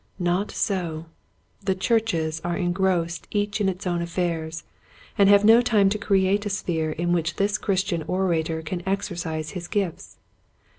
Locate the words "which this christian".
7.13-8.01